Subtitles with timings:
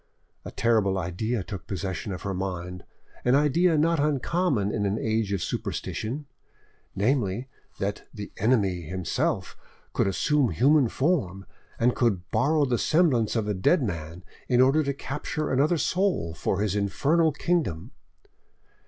[0.43, 2.85] A terrible idea took possession of her mind,
[3.23, 6.25] an idea not uncommon in an age of superstition,
[6.95, 9.55] namely, that the Enemy himself
[9.93, 11.45] could assume human form,
[11.77, 16.33] and could borrow the semblance of a dead man in order to capture another soul
[16.33, 17.91] for his infernal kingdom.